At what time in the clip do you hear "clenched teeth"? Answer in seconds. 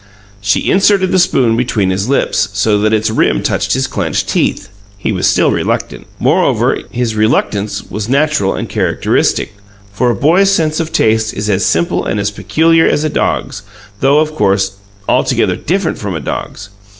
3.85-4.67